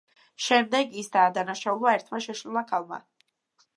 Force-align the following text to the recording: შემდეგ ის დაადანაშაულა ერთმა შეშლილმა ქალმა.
შემდეგ 0.45 0.95
ის 1.01 1.11
დაადანაშაულა 1.17 1.93
ერთმა 1.99 2.23
შეშლილმა 2.29 2.65
ქალმა. 2.73 3.03